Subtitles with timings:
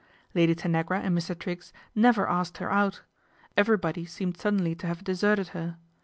[0.33, 1.37] Lady Tanagra and Mr.
[1.37, 3.03] Triggs never asked her out.
[3.55, 5.77] Everybody seemed suddenly to have deserted her.